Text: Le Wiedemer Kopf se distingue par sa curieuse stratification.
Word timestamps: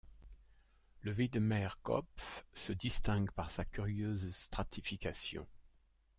Le 1.01 1.11
Wiedemer 1.11 1.67
Kopf 1.83 2.43
se 2.53 2.73
distingue 2.73 3.29
par 3.33 3.51
sa 3.51 3.65
curieuse 3.65 4.35
stratification. 4.35 5.45